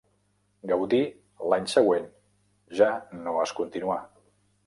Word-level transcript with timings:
Gaudí 0.69 1.01
l'any 1.51 1.67
següent 1.73 2.09
ja 2.79 2.89
no 3.27 3.35
es 3.45 3.55
continuà. 3.63 4.01